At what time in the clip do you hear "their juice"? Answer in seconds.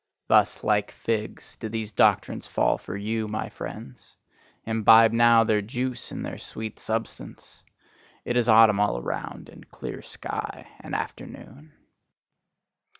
5.43-6.11